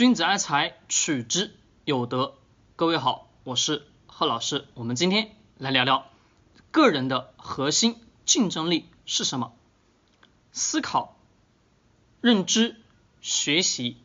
[0.00, 2.32] 君子爱财，取之有德。
[2.74, 4.66] 各位好，我是贺老师。
[4.72, 6.06] 我们今天来聊聊
[6.70, 9.52] 个人的核心竞争力是什么？
[10.52, 11.18] 思考、
[12.22, 12.80] 认知、
[13.20, 13.98] 学习、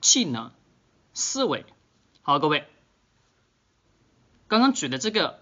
[0.00, 0.52] 技能、
[1.12, 1.66] 思维。
[2.22, 2.66] 好，各位，
[4.48, 5.40] 刚刚举的这个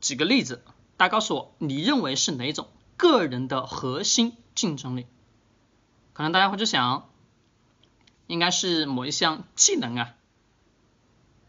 [0.00, 0.64] 几个例子，
[0.96, 2.66] 大家告诉我，你认为是哪种
[2.96, 5.06] 个人的核心竞争力？
[6.14, 7.10] 可能大家会去想。
[8.28, 10.14] 应该是某一项技能啊。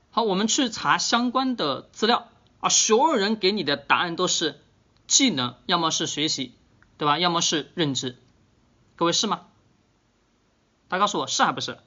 [0.10, 2.30] 好，我们去查相关的资料
[2.62, 4.60] 啊，所有人给你的答案都是
[5.06, 6.56] 技能，要么是学习，
[6.98, 7.20] 对吧？
[7.20, 8.18] 要么是认知。
[8.96, 9.46] 各位是吗？
[10.88, 11.78] 大家告诉我是还不是？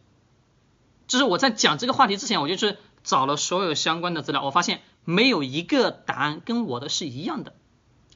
[1.08, 7.54] 就是我在讲这个话题之前，我就去找了所有相关的资料，我发现没有一个答案跟我的是一样的。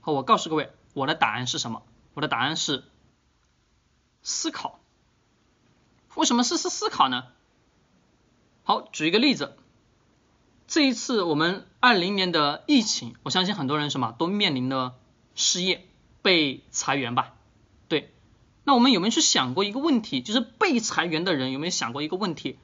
[0.00, 1.82] 好，我告诉各位，我的答案是什么？
[2.14, 2.84] 我的答案是
[4.22, 4.78] 思考。
[6.16, 7.24] 为什么是思思考呢？
[8.64, 9.54] 好，举一个例子，
[10.66, 14.94] 这一次我们二零年的疫情，我相信很多人什么都面临了
[15.34, 15.86] 失业、
[16.22, 17.34] 被裁员吧？
[17.88, 18.14] 对，
[18.64, 20.22] 那我们有没有去想过一个问题？
[20.22, 22.58] 就是被裁员的人有没有想过一个问题？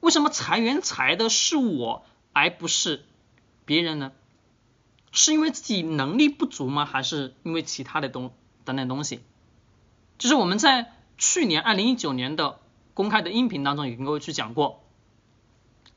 [0.00, 2.04] 为什么裁员裁的是我，
[2.34, 3.02] 而不是
[3.64, 4.12] 别人呢？
[5.10, 6.84] 是因为自己能力不足吗？
[6.84, 8.30] 还是因为其他的东
[8.66, 9.20] 等等东西？
[10.18, 12.59] 就是我们在去年二零一九年的。
[12.94, 14.82] 公开的音频当中也跟各位去讲过，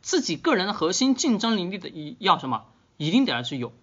[0.01, 2.65] 自己个人的核心竞争能力的要什么，
[2.97, 3.73] 一定得要去有。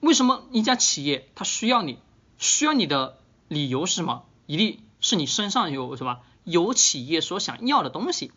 [0.00, 1.98] 为什么一家企业它需要你，
[2.38, 4.24] 需要你的理由是什么？
[4.46, 8.32] 一定是你身上有什么，有企业所想要的东西，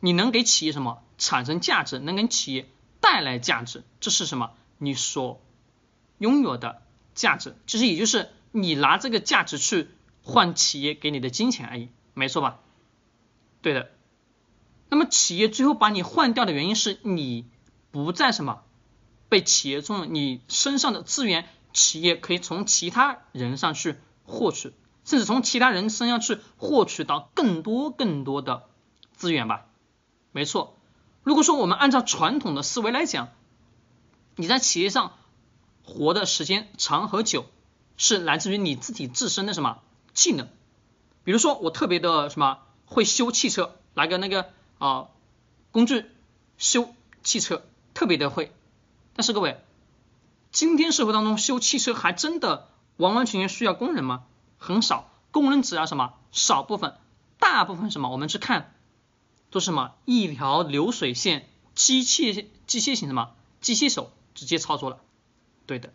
[0.00, 2.68] 你能给企业什么产生价值，能给企业
[3.00, 4.52] 带来价值，这是什么？
[4.78, 5.40] 你所
[6.18, 6.82] 拥有的
[7.14, 9.88] 价值，其实也就是你拿这个价值去。
[10.30, 12.60] 换企业给你的金钱而已，没错吧？
[13.62, 13.90] 对的。
[14.88, 17.46] 那么企业最后把你换掉的原因是你
[17.90, 18.62] 不在什么
[19.28, 24.72] 被企业重用，你身上的资源企业可以从其他人上去获取，
[25.04, 28.68] 甚至从其他人身上去获取到更多更多的
[29.12, 29.66] 资源吧？
[30.32, 30.76] 没错。
[31.24, 33.28] 如果说我们按照传统的思维来讲，
[34.36, 35.12] 你在企业上
[35.82, 37.46] 活的时间长和久，
[37.96, 39.78] 是来自于你自己自身的什么？
[40.12, 40.48] 技能，
[41.24, 45.08] 比如说我特别的什么会修汽车，来个那个啊
[45.70, 46.06] 工具
[46.58, 47.62] 修汽车
[47.94, 48.52] 特别的会，
[49.14, 49.62] 但是各位，
[50.50, 54.24] 今天社会当中修汽车还真的完完全全需要工人吗？
[54.58, 56.14] 很少，工人只要什么？
[56.32, 56.96] 少部分，
[57.38, 58.10] 大部分什么？
[58.10, 58.74] 我们去看
[59.50, 59.92] 都是什么？
[60.04, 63.30] 一条流水线，机械机械型什么？
[63.60, 65.00] 机械手直接操作了，
[65.66, 65.92] 对的，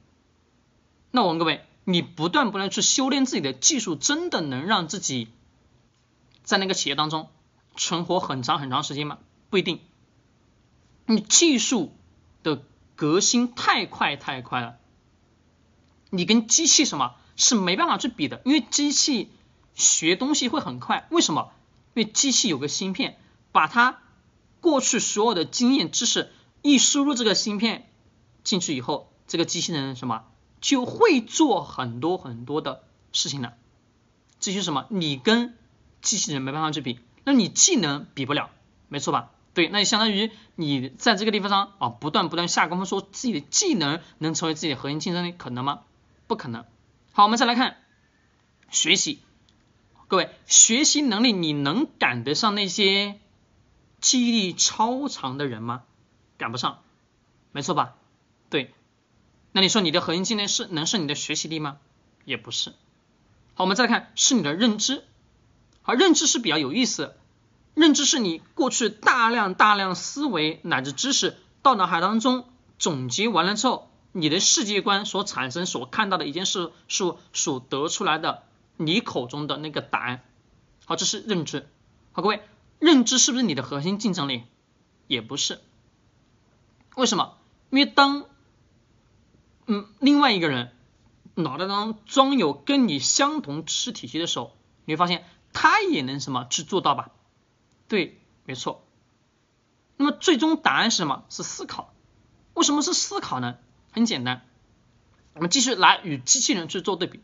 [1.11, 1.65] 那我们各位。
[1.85, 5.29] 你不断不断去修炼自己的技术，真的能让自己
[6.43, 7.29] 在那个企业当中
[7.77, 9.19] 存活很长很长时间吗？
[9.49, 9.79] 不一定。
[11.05, 11.95] 你技术
[12.41, 12.63] 的
[12.95, 14.77] 革新太快太快了，
[16.09, 19.29] 你跟机器什么是没办法去比的，因为机器
[19.75, 21.07] 学东西会很快。
[21.11, 21.51] 为什么？
[21.93, 23.19] 因为机器有个芯片，
[23.51, 24.01] 把它
[24.59, 27.87] 过去所有的经验知识一输入这个芯片
[28.43, 30.25] 进去以后，这个机器人什么？
[30.65, 32.81] 就会做很多很多的
[33.11, 33.53] 事情了，
[34.39, 34.87] 这就是什么？
[34.89, 35.55] 你跟
[36.01, 38.49] 机器人没办法去比，那你技能比不了，
[38.87, 39.29] 没错吧？
[39.53, 45.81] 对，那就相当于你在这个地方上啊，不断不断下功夫，说自己的技能能成为自己的核心竞争力，可能吗？
[46.25, 46.65] 不可能。
[47.13, 47.77] 好，我们再来看
[48.71, 49.19] 学习，
[50.07, 53.19] 各位，学习能力你能赶得上那些
[54.01, 55.83] 记忆力超长的人吗？
[56.39, 56.79] 赶不上，
[57.51, 57.93] 没错吧？
[58.49, 58.73] 对。
[59.55, 61.77] 那你说你的核心技能是能是你的学习力吗？
[62.25, 62.71] 也不是。
[63.53, 65.05] 好，我们再来看是你的认知。
[65.81, 67.15] 好，认知是比较有意思。
[67.73, 78.43] 认知是你过去大量大量思维乃至知识到脑海当中总结完了之后，你的世界观所产生所看到的一件事所所得出来的
[78.75, 80.21] 你口中的那个答案。
[80.83, 81.65] 好，这是认知。
[82.11, 82.41] 好，各位，
[82.79, 84.43] 认知是不是你的核心竞争力？
[85.07, 85.61] 也不是。
[86.97, 87.37] 为什么？
[87.69, 88.25] 因为当
[89.67, 90.71] 嗯，另外一个人
[91.33, 97.11] 脑袋当中装有跟你相同知识体系的时候，你会发现他也能什么去做到吧？
[97.87, 98.85] 对，没错。
[99.97, 101.23] 那么最终答案是什么？
[101.29, 101.93] 是思考。
[102.53, 103.57] 为什么是思考呢？
[103.91, 104.45] 很简单，
[105.33, 107.21] 我们继续来与机器人去做对比。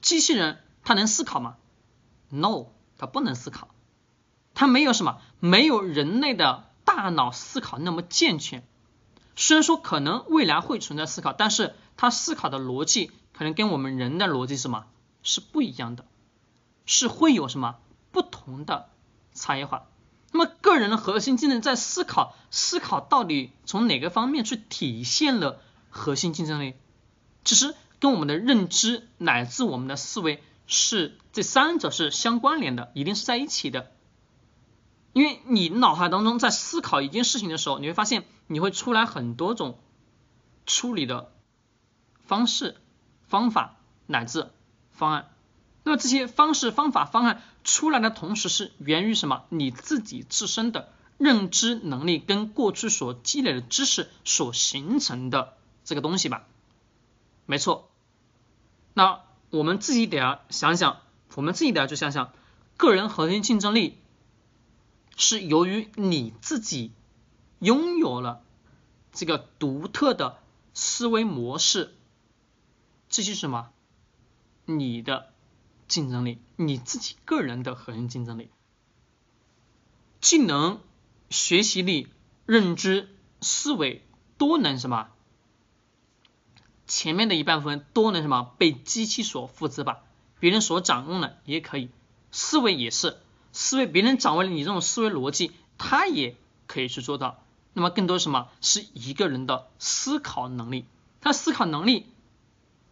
[0.00, 1.56] 机器人它能思考吗
[2.28, 2.66] ？No，
[2.96, 3.68] 它不能思考。
[4.54, 8.66] 它没有什么，没有人类的大脑思考那么健全。
[9.36, 14.86] 虽然说可能未来会存在思考，但是他思考的逻辑可能跟我们人的逻辑什么
[15.22, 16.04] 是不一样的，
[16.86, 17.76] 是会有什么
[18.12, 18.90] 不同的
[19.32, 19.86] 差异化。
[20.32, 25.60] 那么个人的核心竞争在思考，思考到底从哪个方面去体现了
[25.90, 26.74] 核心竞争力？
[27.44, 33.92] 其实跟我们的认知乃至我们的思维是这三者是相关联的，一定是在一起的。
[35.14, 39.78] 因为你脑海当中在思考一件事情的时候，你会发现你会出来很多种
[40.66, 41.32] 处理的
[42.26, 42.76] 方式、
[43.22, 43.76] 方法
[44.06, 44.50] 乃至
[44.90, 45.30] 方案。
[45.84, 49.44] 那么这些方式、方法、方案出来的同时，是源于什么？
[49.50, 56.44] 你自己自身的认知能力跟过去所积累的知识所形成的这个东西吧？
[57.46, 57.88] 没错。
[58.94, 59.20] 那
[59.50, 61.02] 我们自己得要想想，
[61.34, 62.32] 我们自己得要去想想，
[62.76, 63.98] 个人核心竞争力
[65.16, 66.92] 是由于你自己
[67.58, 68.42] 拥有了
[69.12, 70.38] 这个独特的
[70.72, 71.94] 思维模式，
[73.08, 73.70] 这是什么？
[74.64, 75.30] 你的。
[75.86, 78.48] 竞争力，你自己个人的核心竞争力，
[80.22, 80.80] 技能、
[81.28, 82.08] 学习力、
[82.46, 84.02] 认知、思维
[84.38, 85.10] 都能什么？
[86.86, 90.02] 前面的一半部分都能什么被机器所复制吧？
[90.40, 91.90] 别人所掌握的也可以，
[92.32, 93.18] 思维也是，
[93.54, 96.36] 思维别人掌握了你这种思维逻辑，他也
[96.66, 97.42] 可以去做到。
[97.72, 100.84] 那么更多什么是一个人的思考能力？
[101.22, 102.04] 他思考能力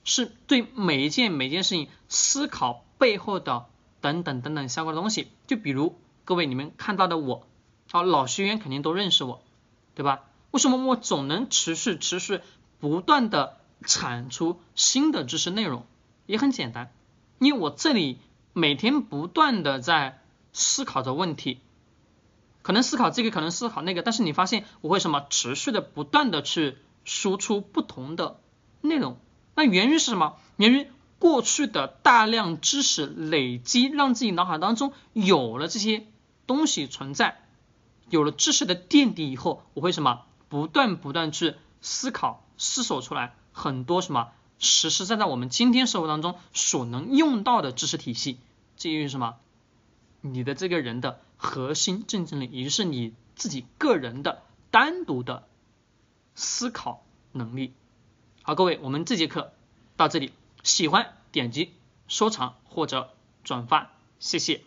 [0.05, 2.83] 是对每一件每件事情思考。
[2.99, 3.67] 背后的
[4.01, 7.45] 等等等等相关的东西，就比如各位你们看到的我，
[7.91, 9.43] 好老学员肯定都认识我，
[9.97, 10.23] 对吧？
[10.53, 12.41] 为什么我总能持续持续
[12.79, 15.85] 不断的产出新的知识内容？
[16.27, 16.93] 也很简单，
[17.41, 18.21] 因为我这里
[18.53, 20.22] 每天不断的在
[20.53, 21.61] 思考着问题，
[22.63, 28.41] 可能思考这个，可能思考那个，但是你发现我会什么持续的不断的去输出不同的
[28.81, 29.17] 内容，
[29.55, 30.37] 那源于是什么？
[30.57, 30.87] 源于。
[31.19, 36.05] 过去的大量知识累积，让自己脑海当中有了这些
[36.49, 37.41] 东西存在，
[38.11, 40.23] 有了知识的垫底以后，我会什么？
[40.49, 48.41] 不断不断去思考、思索出来很多什么实实在在我们今天生活当中所能用到的知识体系。
[48.77, 49.37] 这就是什么？
[50.23, 55.47] 你的这个人的核心竞争力，也就是你自己个人的单独的
[56.35, 57.75] 思考能力。
[58.41, 59.53] 好，各位，我们这节课
[59.97, 60.33] 到这里。
[60.63, 61.73] 喜欢点击
[62.07, 63.91] 收藏或者转发，
[64.21, 64.61] 谢谢。